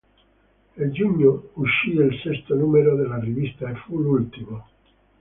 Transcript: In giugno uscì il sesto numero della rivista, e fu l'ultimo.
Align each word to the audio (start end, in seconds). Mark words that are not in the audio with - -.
In 0.77 0.93
giugno 0.93 1.51
uscì 1.53 1.91
il 1.91 2.19
sesto 2.23 2.55
numero 2.55 2.95
della 2.95 3.19
rivista, 3.19 3.69
e 3.69 3.75
fu 3.75 3.99
l'ultimo. 4.01 4.65